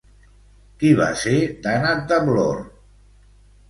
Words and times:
Qui 0.79 0.95
va 1.01 1.11
ser 1.25 1.35
Dànat 1.69 2.05
de 2.15 2.21
Vlöre? 2.27 2.69